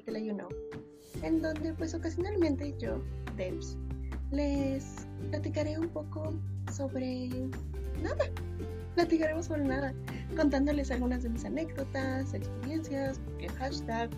[0.00, 0.36] Te La You
[1.22, 3.00] en donde pues ocasionalmente yo,
[3.36, 3.76] Debs,
[4.30, 6.34] les platicaré un poco
[6.72, 7.28] sobre
[8.02, 8.24] nada.
[8.94, 9.92] Platicaremos sobre nada,
[10.36, 14.10] contándoles algunas de mis anécdotas, experiencias, que hashtag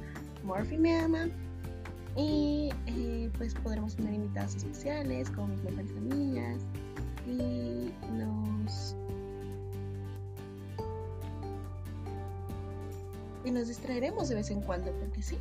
[0.44, 1.28] Morphy me ama.
[2.16, 6.62] Y eh, pues podremos tener invitadas especiales como mis mejores amigas.
[7.26, 8.96] Y nos
[13.44, 15.38] y nos distraeremos de vez en cuando, porque sí.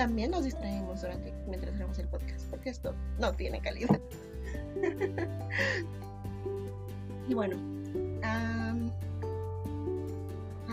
[0.00, 4.00] También nos distraemos durante mientras hacemos el podcast, porque esto no tiene calidad.
[7.28, 7.58] y bueno,
[8.22, 8.74] a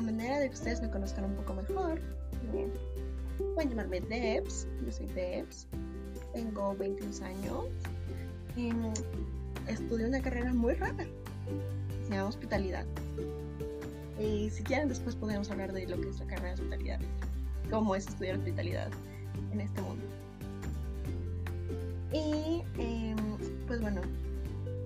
[0.01, 1.99] manera de que ustedes me conozcan un poco mejor,
[3.53, 5.67] pueden llamarme Debs, yo soy Debs,
[6.33, 7.65] tengo 22 años
[8.55, 8.71] y
[9.69, 11.05] estudio una carrera muy rara,
[12.05, 12.85] se llama hospitalidad.
[14.17, 17.01] Y si quieren, después podemos hablar de lo que es la carrera de hospitalidad,
[17.69, 18.89] cómo es estudiar hospitalidad
[19.59, 20.05] en este mundo.
[22.13, 23.17] Y em,
[23.67, 24.01] pues bueno,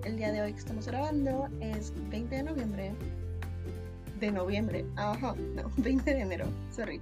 [0.04, 2.92] el día de hoy que estamos grabando es 20 de noviembre.
[4.18, 7.00] De noviembre, ajá, no, 20 de enero, sorry.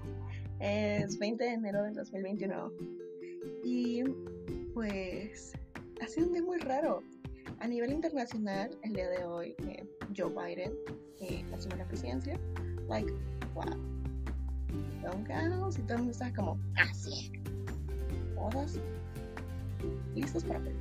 [0.58, 2.72] Es 20 de enero del 2021.
[3.64, 4.02] Y
[4.74, 5.52] pues
[6.02, 7.02] ha sido un día muy raro.
[7.60, 10.72] A nivel internacional, el día de hoy, eh, Joe Biden
[11.20, 12.38] eh, asume la presidencia.
[12.88, 13.12] Like,
[13.54, 13.64] wow.
[15.02, 17.39] Don Carlos y todo el mundo está como, así.
[18.40, 18.78] Todos
[20.14, 20.76] listos para perder.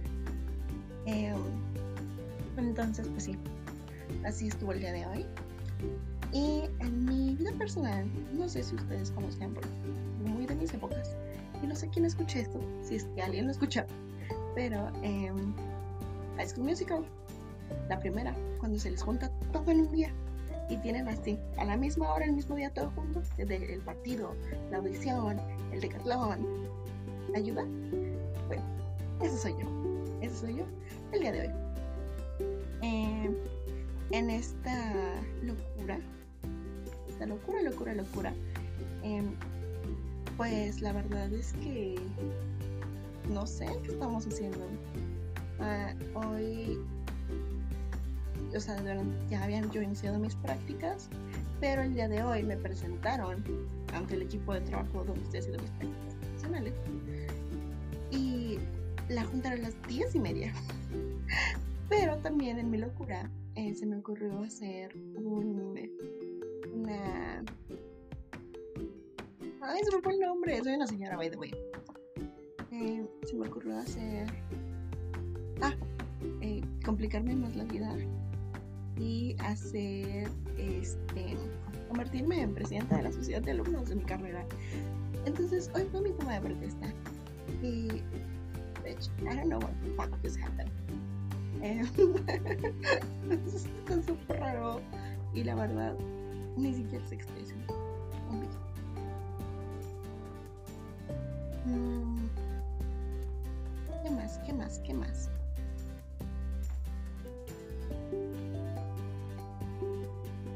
[1.05, 1.37] Em,
[2.57, 3.35] entonces, pues sí,
[4.25, 5.25] así estuvo el día de hoy.
[6.31, 9.69] Y en mi vida personal, no sé si ustedes conocen, porque
[10.25, 11.15] muy de mis épocas,
[11.63, 13.81] y no sé quién escuché esto, si es que alguien lo escuchó,
[14.53, 15.31] pero eh,
[16.37, 17.03] High School Musical,
[17.87, 20.11] la primera, cuando se les junta todo en un día
[20.69, 24.35] y tienen así, a la misma hora, el mismo día, todo junto, desde el partido,
[24.69, 25.39] la audición,
[25.71, 26.45] el decatlón,
[27.37, 27.63] ayuda.
[28.47, 28.63] Bueno,
[29.21, 29.67] ese soy yo,
[30.21, 30.65] ese soy yo
[31.11, 31.53] el día de hoy.
[32.81, 33.29] Eh,
[34.11, 35.99] en esta locura,
[37.07, 38.33] esta locura, locura, locura,
[39.03, 39.23] eh,
[40.37, 41.95] pues la verdad es que
[43.29, 44.65] no sé qué estamos haciendo.
[45.59, 46.79] Ah, hoy,
[48.55, 48.81] o sea,
[49.29, 51.09] ya habían yo iniciado mis prácticas,
[51.59, 53.43] pero el día de hoy me presentaron
[53.93, 56.73] ante el equipo de trabajo donde estoy haciendo mis prácticas profesionales.
[59.09, 60.53] La junta era a las diez y media.
[61.89, 65.75] Pero también en mi locura eh, se me ocurrió hacer un,
[66.73, 67.43] una...
[69.61, 70.63] Ay, se me fue el nombre.
[70.63, 71.51] Soy una señora, by the way.
[72.71, 74.27] Eh, se me ocurrió hacer
[75.61, 75.73] ah,
[76.41, 77.95] eh, complicarme más la vida
[78.99, 81.35] y hacer, este,
[81.87, 84.45] convertirme en presidenta de la sociedad de alumnos de mi carrera.
[85.25, 86.93] Entonces, hoy fue mi toma de protesta.
[87.63, 87.87] Y,
[88.89, 90.71] bitch, I don't know what the fuck just happened.
[93.29, 94.81] Está súper raro.
[95.33, 95.95] Y la verdad,
[96.57, 97.53] ni siquiera se expresa.
[101.65, 102.29] Un mm,
[104.03, 104.39] ¿Qué más?
[104.45, 104.79] ¿Qué más?
[104.79, 105.29] ¿Qué más?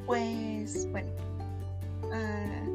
[0.06, 1.10] Pues bueno,
[2.02, 2.73] como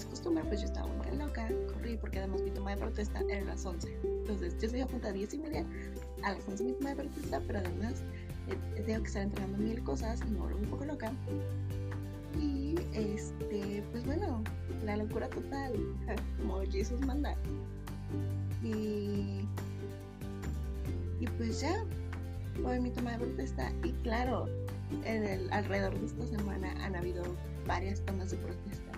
[0.00, 3.42] es costumbre, pues yo estaba muy loca, corrí porque además mi toma de protesta era
[3.42, 3.98] a las 11.
[4.02, 5.66] Entonces yo estoy a punto a 10 y media,
[6.22, 8.02] a las 11 mi toma de protesta, pero además
[8.48, 11.12] eh, tengo que estar entregando mil cosas y me vuelvo un poco loca.
[12.40, 14.42] Y este, pues bueno,
[14.84, 15.72] la locura total,
[16.38, 17.36] como Jesús manda.
[18.62, 19.46] Y,
[21.20, 21.84] y pues ya,
[22.64, 23.70] hoy mi toma de protesta.
[23.84, 24.48] Y claro,
[25.04, 27.22] en el, alrededor de esta semana han habido
[27.66, 28.90] varias tomas de protesta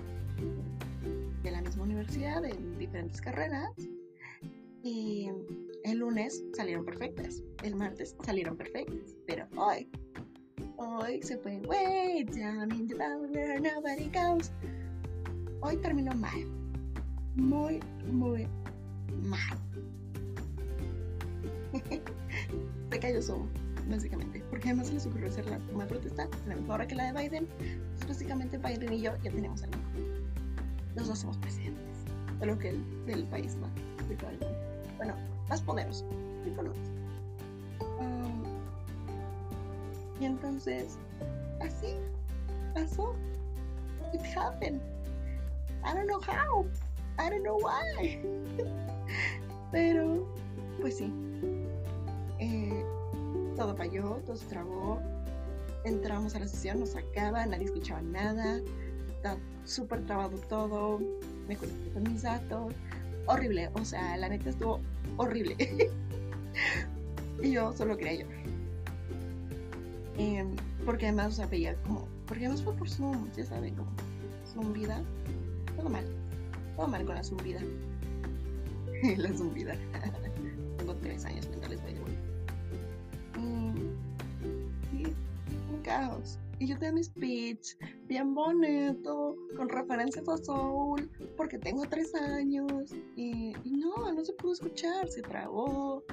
[1.93, 3.71] universidad, en diferentes carreras.
[4.83, 5.31] Y
[5.85, 9.89] el lunes salieron perfectas, el martes salieron perfectas, pero hoy,
[10.77, 14.51] hoy se fue, wait, down in the where nobody goes.
[15.61, 16.47] Hoy terminó mal,
[17.37, 17.81] muy,
[18.11, 18.49] muy
[19.23, 19.59] mal.
[22.91, 23.47] se cayó su
[23.89, 27.13] básicamente, porque además se les ocurrió hacer la de protesta la misma hora que la
[27.13, 27.49] de Biden.
[27.61, 29.79] Entonces, básicamente, Biden y yo ya tenemos algo.
[30.95, 32.05] Los dos somos presidentes,
[32.39, 33.71] de lo que el, del país más
[34.97, 35.15] Bueno,
[35.49, 36.05] más poderoso,
[37.99, 38.43] um,
[40.21, 40.99] y entonces,
[41.61, 41.97] así
[42.75, 43.15] pasó.
[44.13, 44.81] It happened.
[45.85, 46.67] I don't know how.
[47.19, 48.21] I don't know why.
[49.73, 50.27] Pero,
[50.81, 51.13] pues sí.
[52.39, 52.85] Eh,
[53.57, 55.01] todo falló, todo se trabó.
[55.85, 58.61] Entramos a la sesión, nos sacaba, nadie escuchaba nada,
[59.23, 61.01] está súper trabado todo.
[61.47, 62.75] me conecté con mis datos.
[63.27, 64.81] Horrible, o sea, la neta estuvo
[65.17, 65.57] horrible.
[67.43, 68.43] y yo solo quería llorar.
[70.19, 73.91] Em, porque además, o sea, veía como, porque además fue por Zoom, ya saben, como
[74.53, 75.01] Zoom vida,
[75.77, 76.05] todo mal,
[76.77, 77.61] todo mal con la Zoom vida.
[79.17, 79.77] la Zoom vida.
[80.79, 82.19] Tengo tres años mentales, by the way.
[84.93, 85.05] Y,
[85.73, 86.41] un caos.
[86.59, 87.77] Y yo tenía mi speech
[88.13, 92.95] bien bonito, con referencias a Soul, porque tengo tres años.
[93.17, 96.05] Y, no, no se pudo escuchar, se trabó,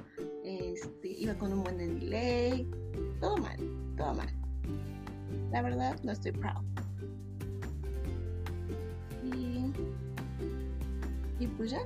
[0.45, 2.65] este, iba con un buen delay,
[3.19, 3.59] todo mal,
[3.97, 4.29] todo mal.
[5.51, 6.63] La verdad, no estoy proud.
[9.33, 9.73] Y,
[11.37, 11.81] y pues ya.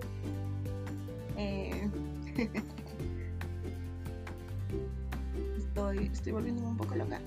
[1.38, 1.89] Eh,
[5.57, 7.19] estoy, estoy volviéndome un poco loca.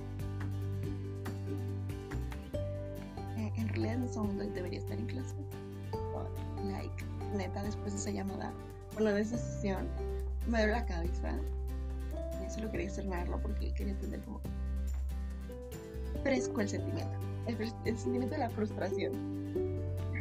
[3.77, 5.35] Realidad en ese momento debería estar en clase.
[6.65, 7.05] like,
[7.37, 8.53] neta, después de esa llamada,
[8.95, 9.87] bueno, de esa sesión,
[10.49, 11.39] me dio la cabeza.
[12.45, 14.41] Y solo quería cerrarlo porque quería entender cómo
[16.23, 17.19] fresco el sentimiento.
[17.47, 19.13] El, el sentimiento de la frustración.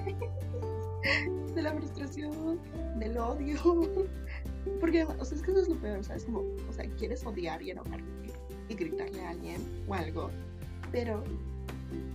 [1.55, 2.59] de la frustración,
[2.99, 3.57] del odio.
[4.79, 6.85] Porque, o sea, es que eso es lo peor, o sea, es como, o sea,
[6.97, 8.03] quieres odiar y enojarte
[8.67, 10.31] y gritarle a alguien o algo,
[10.91, 11.23] pero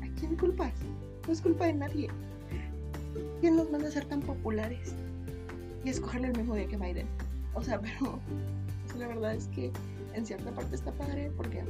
[0.02, 0.72] ¿a quién culpas?
[1.30, 2.08] No es culpa de nadie.
[3.40, 4.96] ¿Quién nos manda a ser tan populares?
[5.84, 7.06] Y escogerle el mismo día que Biden.
[7.54, 8.18] O sea, pero
[8.98, 9.70] la verdad es que
[10.12, 11.62] en cierta parte está padre porque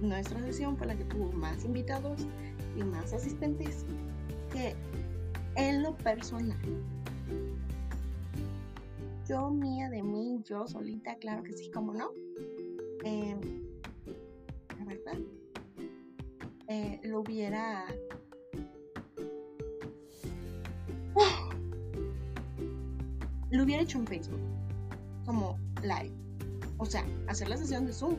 [0.00, 2.26] nuestra sesión fue la que tuvo más invitados
[2.78, 3.84] y más asistentes
[4.54, 4.74] que
[5.56, 6.56] en lo personal.
[9.28, 12.10] Yo mía de mí, yo solita, claro que sí, como no.
[13.04, 13.36] Eh,
[14.78, 15.18] la verdad,
[16.68, 17.84] eh, lo hubiera
[23.60, 24.40] lo hubiera hecho en Facebook,
[25.26, 26.10] como live.
[26.78, 28.16] O sea, hacer la sesión de Zoom.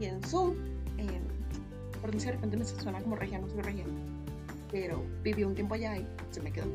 [0.00, 0.56] Y en Zoom,
[0.98, 1.20] eh,
[2.00, 3.84] por si de repente me suena como regia, no soy regia.
[4.72, 6.66] Pero viví un tiempo allá y se me quedó.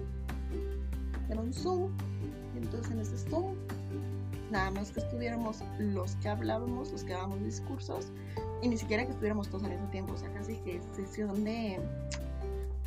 [1.29, 1.91] Era un Zoom.
[2.55, 3.55] Y entonces en ese Zoom,
[4.51, 8.07] nada más que estuviéramos los que hablábamos, los que dábamos discursos.
[8.61, 10.13] Y ni siquiera que estuviéramos todos al mismo tiempo.
[10.13, 11.77] O sea, casi que sesión de.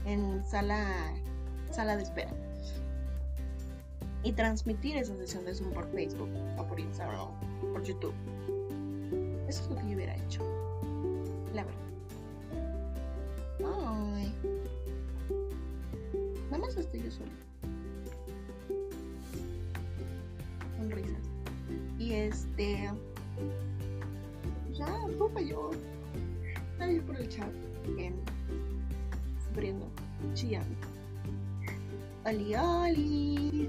[0.07, 1.13] en sala,
[1.71, 2.33] sala de espera
[4.25, 8.15] y transmitir esa sesión de Zoom por Facebook o por Instagram o por YouTube.
[9.47, 10.43] Eso es lo que yo hubiera hecho.
[11.53, 11.81] La verdad.
[13.61, 14.35] Ay.
[16.51, 17.31] Nada más estoy yo solo.
[20.79, 21.31] Sonrisas.
[21.99, 22.91] Y este.
[24.73, 25.71] Ya, popa yo.
[26.79, 27.53] Nadie por el chat.
[27.95, 28.15] Bien.
[29.47, 29.87] Sufriendo.
[30.33, 30.75] Chillando.
[32.25, 33.69] Ali, ali.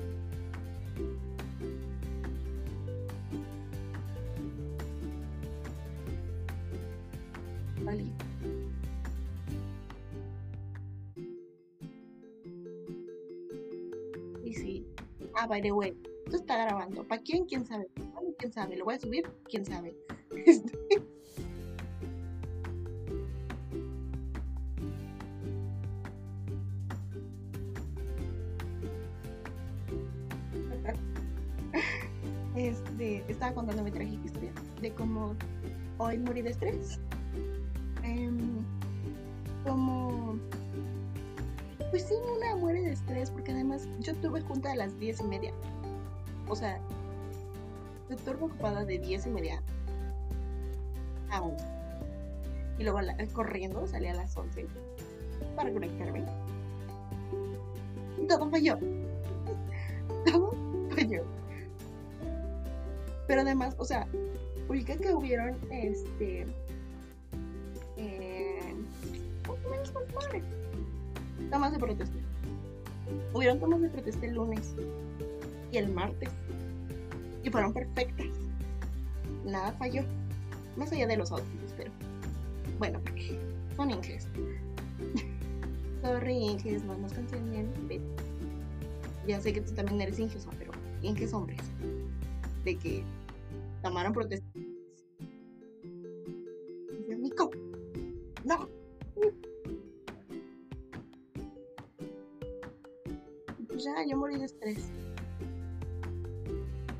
[15.46, 15.96] Ah, by the way,
[16.26, 17.08] esto está grabando.
[17.08, 17.46] ¿Para quién?
[17.46, 17.88] ¿Quién sabe?
[18.40, 18.78] ¿Quién sabe?
[18.78, 19.30] ¿Lo voy a subir?
[19.48, 19.96] ¿Quién sabe?
[32.56, 35.36] Este, estaba contando mi trágica historia de cómo
[36.00, 37.00] hoy morí de estrés
[39.66, 40.40] como,
[41.92, 45.24] pues sí, una muere de estrés, porque además yo tuve junta a las diez y
[45.24, 45.54] media.
[46.48, 46.80] O sea,
[48.10, 49.62] yo turbo ocupada de diez y media
[51.30, 51.58] a una.
[52.77, 53.00] Y luego
[53.34, 54.68] corriendo salí a las once
[55.56, 56.24] para conectarme.
[58.22, 58.77] Y todo falló.
[60.25, 60.54] todo
[60.89, 61.24] falló.
[63.27, 64.08] Pero además, o sea,
[64.68, 66.46] ubica que hubieron este
[71.52, 72.18] Tomas de protesta.
[73.34, 74.75] Hubieron tomas de protesta el lunes
[75.72, 76.30] y el martes.
[77.44, 78.28] Y fueron perfectas.
[79.46, 80.04] Nada falló.
[80.75, 81.92] Más allá de los outfits, pero.
[82.80, 83.40] Bueno, porque
[83.75, 84.28] son inglés.
[86.02, 87.72] Sorry, inglés, no nos cansen bien.
[89.28, 90.72] Ya sé que tú también eres inglés, pero
[91.02, 91.62] inglés hombres.
[92.64, 93.04] De que
[93.82, 94.45] tomaron protesta.
[104.46, 104.90] Estrés.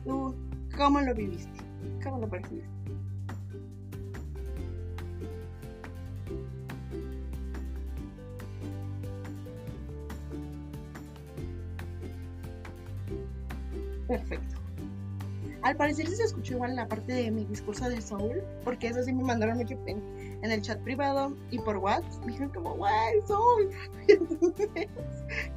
[0.04, 0.36] ¿Tú
[0.78, 1.60] cómo lo viviste?
[2.04, 2.70] ¿Cómo lo percibiste?
[14.08, 14.56] Perfecto.
[15.66, 19.12] Al parecer se escuchó igual la parte de mi discurso de Soul, porque eso sí
[19.12, 20.00] me mandaron mucho en,
[20.44, 22.24] el chat privado y por WhatsApp.
[22.24, 23.72] Me dijeron como, guay, Soul.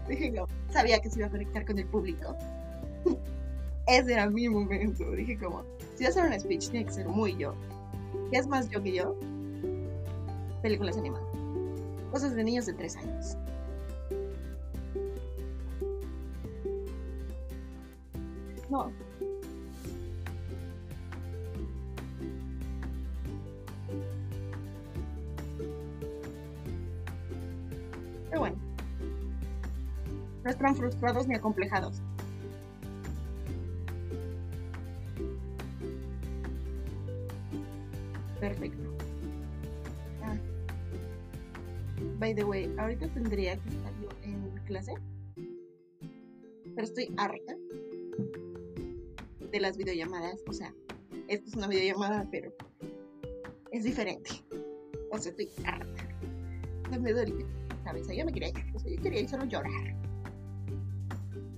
[0.09, 2.37] dije, no, sabía que se iba a conectar con el público.
[3.87, 5.11] Ese era mi momento.
[5.13, 5.63] Dije como,
[5.95, 7.55] si voy a hacer un speech, tiene que ser muy yo.
[8.31, 9.15] ¿Qué es más yo que yo?
[10.63, 11.27] Películas animadas.
[12.11, 13.37] Cosas de niños de tres años.
[18.71, 18.93] No,
[28.29, 28.57] Pero bueno,
[30.49, 32.01] no están frustrados ni acomplejados.
[38.41, 38.97] Perfecto.
[40.23, 40.39] Ah.
[42.19, 44.95] By the way, ahorita tendría que estar yo en clase,
[46.75, 47.55] pero estoy harta
[49.51, 50.41] de las videollamadas.
[50.47, 50.73] O sea,
[51.27, 52.55] esta es una videollamada, pero
[53.71, 54.31] es diferente.
[55.11, 56.09] O sea, estoy harta.
[56.91, 57.45] No me duele
[57.85, 58.15] cabeza.
[58.15, 60.08] Yo me quería ir, o sea, yo quería ir solo llorar.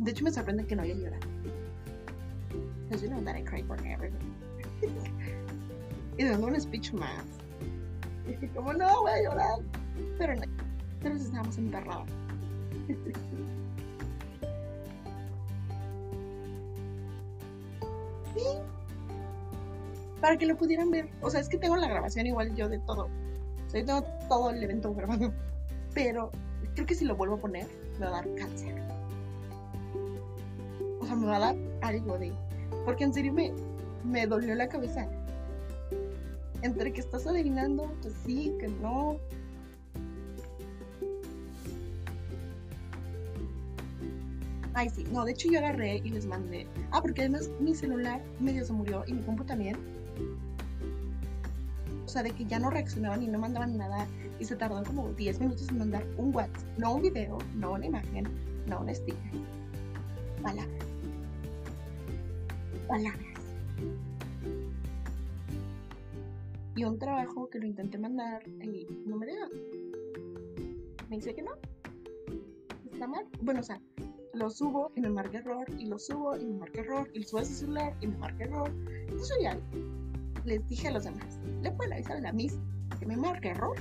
[0.01, 1.27] De hecho, me sorprende que no haya llorado.
[2.89, 4.35] Because you know that I cry for everything.
[6.19, 7.25] y dando un speech más.
[8.27, 9.61] Y dije, como no, voy a llorar.
[10.19, 10.43] Pero no,
[11.03, 12.09] pero estábamos emperrados.
[18.35, 18.45] sí.
[20.21, 21.09] Para que lo pudieran ver.
[21.21, 23.05] O sea, es que tengo la grabación igual yo de todo.
[23.05, 25.33] O sea, yo tengo todo el evento grabado
[25.95, 26.31] pero
[26.75, 27.67] creo que si lo vuelvo a poner,
[27.99, 28.90] me va a dar cáncer.
[31.11, 32.33] A dar algo de...
[32.85, 33.53] Porque en serio me,
[34.05, 35.09] me dolió la cabeza.
[36.63, 39.17] Entre que estás adivinando, que sí, que no.
[44.73, 46.69] Ay, sí, no, de hecho yo agarré y les mandé.
[46.93, 49.77] Ah, porque además mi celular medio se murió y mi compu también.
[52.07, 54.07] O sea, de que ya no reaccionaban y no mandaban nada
[54.39, 57.87] y se tardó como 10 minutos en mandar un WhatsApp, no un video, no una
[57.87, 58.29] imagen,
[58.67, 59.19] no un sticker.
[60.41, 60.90] Palabras.
[62.91, 63.41] Palabras.
[66.75, 69.49] Y un trabajo que lo intenté mandar y no me deja.
[71.09, 71.53] Me dice que no.
[72.93, 73.27] Está mal.
[73.43, 73.81] Bueno, o sea,
[74.35, 77.25] lo subo y me marca error, y lo subo y me marca error, y lo
[77.29, 78.71] subo a su celular y me marca error.
[79.09, 79.57] Entonces ya
[80.45, 82.59] les dije a los demás, le pueden avisar a la Miss
[82.99, 83.77] que me marca error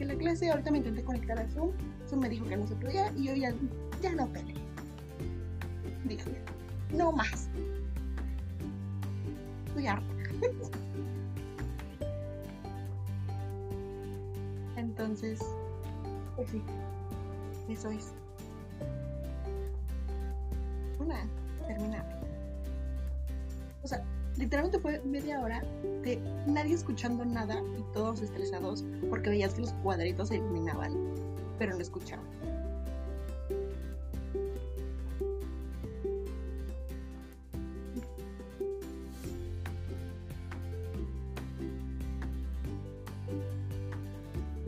[0.00, 1.72] que la clase, ahorita me intenté conectar a Zoom,
[2.08, 3.54] Zoom me dijo que no se podía y yo ya,
[4.00, 4.54] ya no peleé.
[6.06, 6.42] Dije,
[6.92, 7.48] no más.
[9.68, 10.06] Estoy harta.
[14.76, 15.40] Entonces,
[16.36, 16.62] pues sí,
[17.68, 18.12] eso es.
[20.98, 21.26] Una,
[21.66, 22.04] terminar.
[23.82, 24.04] O sea,
[24.36, 25.62] literalmente fue media hora
[26.02, 30.92] de nadie escuchando nada y todos estresados porque veías que los cuadritos se iluminaban,
[31.58, 32.26] pero no escuchaban.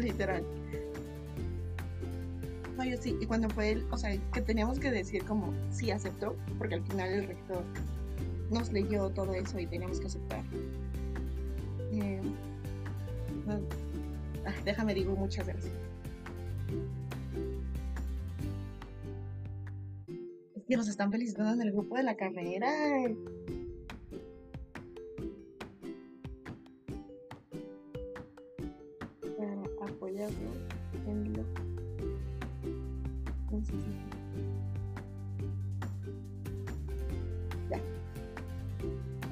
[0.02, 0.44] Literal.
[2.76, 5.90] No, yo sí, y cuando fue el, o sea, que teníamos que decir como sí
[5.90, 7.62] aceptó, porque al final el rector
[8.50, 10.42] nos leyó todo eso y teníamos que aceptar.
[11.92, 12.20] Eh,
[13.48, 15.72] ah, déjame digo muchas gracias.
[20.56, 22.68] Es que nos están felicitando en el grupo de la carrera.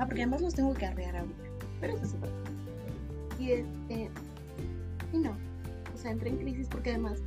[0.00, 1.42] Ah, porque además los tengo que arrear ahorita.
[1.78, 4.10] Pero eso es Y este.
[5.12, 5.36] Y no.
[5.94, 7.20] O sea, entré en crisis porque además.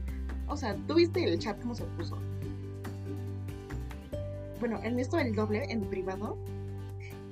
[0.48, 2.18] O sea, ¿tú viste el chat cómo se puso?
[4.60, 6.36] Bueno, en esto el doble en privado.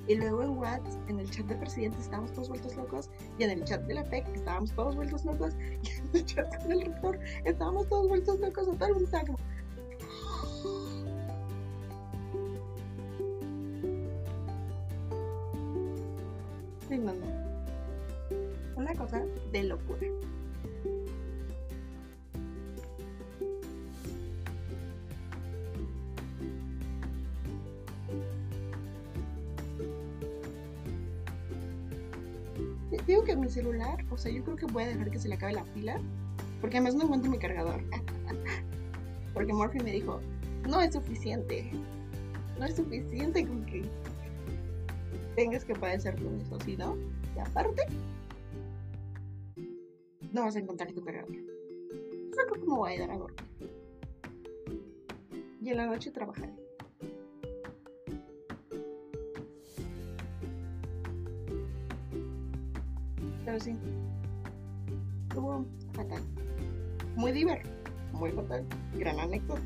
[0.06, 3.10] Y luego en WhatsApp, en el chat del presidente, estábamos todos vueltos locos.
[3.36, 5.54] Y en el chat de la PEC, estábamos todos vueltos locos.
[5.82, 8.68] Y en el chat del rector, estábamos todos vueltos locos.
[8.68, 9.38] O todo el mundo estaba como,
[33.06, 35.34] Digo que mi celular, o sea, yo creo que voy a dejar que se le
[35.34, 36.00] acabe la pila,
[36.60, 37.82] porque además no encuentro mi cargador.
[39.34, 40.20] porque Morphy me dijo,
[40.68, 41.70] no es suficiente.
[42.58, 43.84] no es suficiente con que
[45.34, 46.96] tengas que padecer con eso, ¿sí no?
[47.34, 47.82] Y aparte,
[50.32, 51.30] no vas a encontrar tu cargador.
[51.30, 53.36] No sé cómo voy a ir a dormir.
[55.60, 56.61] Y en la noche trabajaré.
[63.44, 63.76] Pero sí,
[65.28, 66.22] estuvo fatal.
[67.16, 67.72] Muy divertido,
[68.12, 68.64] muy fatal.
[68.96, 69.60] Gran anécdota.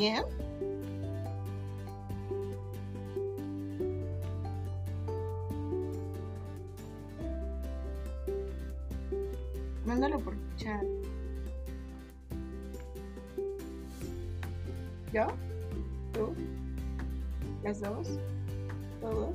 [0.00, 0.24] ¿De quién?
[9.84, 10.82] Mándalo por chat.
[15.12, 15.26] ¿Yo?
[16.14, 16.34] ¿Tú?
[17.62, 18.08] ¿Las dos?
[19.02, 19.34] ¿Todos?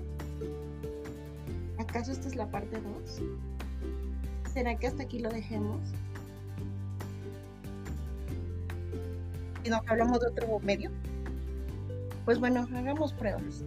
[1.77, 3.21] ¿Acaso esta es la parte 2?
[4.51, 5.81] ¿Será que hasta aquí lo dejemos?
[9.65, 10.91] ¿Y no hablamos de otro medio?
[12.23, 13.65] Pues bueno, hagamos pruebas.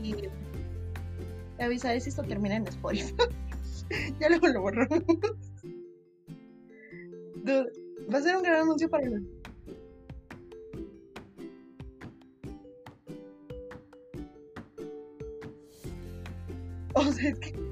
[0.00, 0.14] Y
[1.56, 3.12] te avisaré si esto termina en Spotify.
[4.20, 5.02] ya luego lo borramos.
[8.12, 9.22] Va a ser un gran anuncio para los...
[16.94, 17.69] O sea, es que...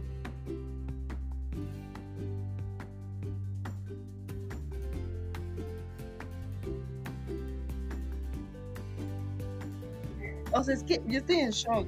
[10.58, 11.86] O sea, es que yo estoy en shock.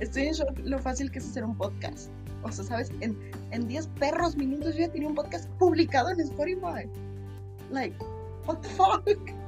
[0.00, 2.08] Estoy en shock lo fácil que es hacer un podcast.
[2.42, 2.90] O sea, ¿sabes?
[3.00, 3.18] En,
[3.50, 6.88] en 10 perros minutos yo ya tenía un podcast publicado en Spotify.
[7.70, 7.94] Like,
[8.46, 9.43] what the fuck?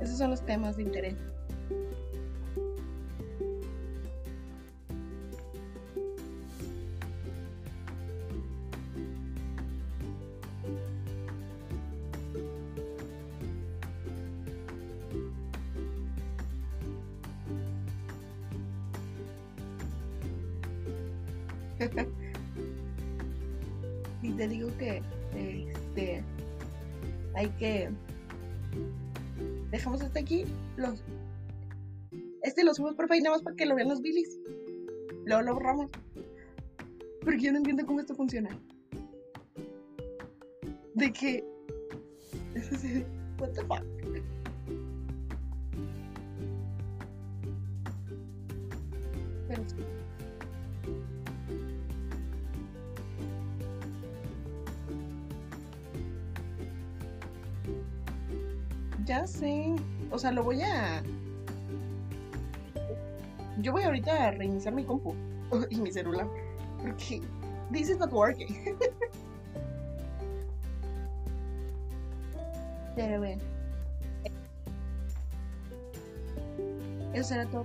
[0.00, 1.16] Esos son los temas de interés.
[32.42, 34.38] Este lo subimos por ahí nada más para que lo vean los bilis
[35.24, 35.90] luego lo borramos.
[37.22, 38.48] Porque yo no entiendo cómo esto funciona.
[40.94, 41.44] De que
[43.38, 43.84] what the fuck
[49.48, 49.76] pero sí.
[59.06, 59.74] Ya sé.
[60.10, 61.02] O sea, lo voy a.
[63.58, 65.14] Yo voy ahorita a reiniciar mi compu
[65.70, 66.26] y mi celular.
[66.82, 67.22] Porque
[67.72, 68.48] this is not working.
[72.96, 73.42] Pero bueno.
[77.14, 77.64] Eso era todo.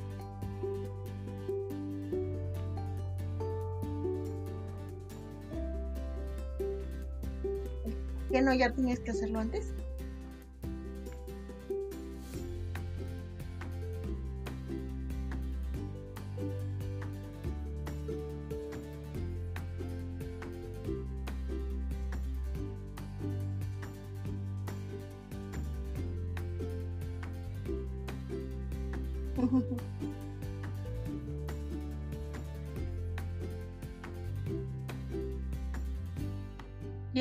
[8.31, 9.71] ¿Que no ya tenías que hacerlo antes?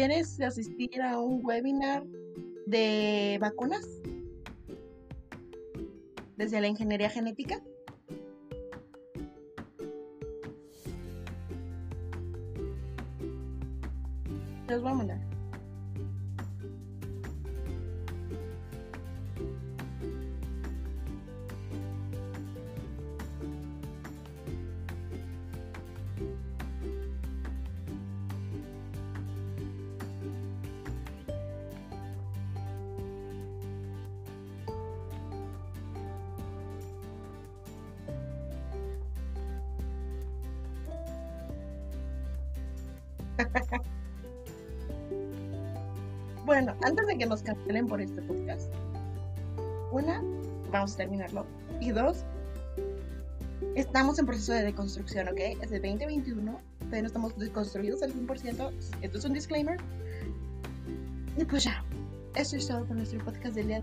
[0.06, 2.04] ¿Quieres asistir a un webinar
[2.66, 3.88] de vacunas?
[6.36, 7.62] Desde la ingeniería genética.
[14.68, 14.92] Los voy
[46.64, 48.72] bueno, antes de que nos cancelen por este podcast,
[49.92, 50.22] una,
[50.70, 51.44] vamos a terminarlo.
[51.80, 52.24] Y dos,
[53.74, 55.38] estamos en proceso de deconstrucción, ¿ok?
[55.60, 58.72] Es el 2021, todavía no estamos deconstruidos al 100%.
[59.02, 59.78] Esto es un disclaimer.
[61.36, 61.84] Y pues ya,
[62.34, 63.82] eso es todo con nuestro podcast de hoy.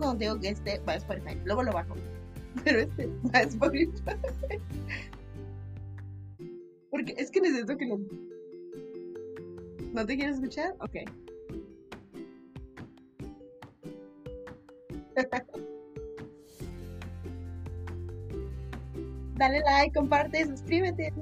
[0.00, 1.94] Cuando digo que este va a Spotify, luego lo bajo.
[2.64, 3.90] Pero este va a Spotify.
[6.90, 8.00] Porque es que necesito que lo.
[9.92, 10.74] ¿No te quieres escuchar?
[10.80, 10.96] Ok.
[19.36, 21.12] Dale like, comparte, suscríbete.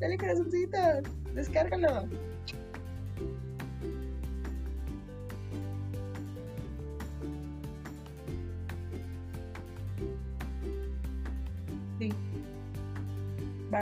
[0.00, 1.04] Dale corazoncitos.
[1.34, 2.08] Descárgalo.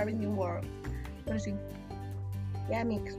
[0.05, 0.67] Barbie New World.
[1.25, 1.55] Pero sí.
[2.69, 3.17] Ya, mix.